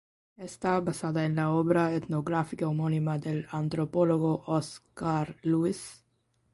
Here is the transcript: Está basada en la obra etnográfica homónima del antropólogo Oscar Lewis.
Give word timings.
Está 0.37 0.79
basada 0.79 1.25
en 1.27 1.35
la 1.35 1.51
obra 1.51 1.93
etnográfica 1.93 2.67
homónima 2.67 3.19
del 3.19 3.45
antropólogo 3.51 4.43
Oscar 4.47 5.35
Lewis. 5.43 6.03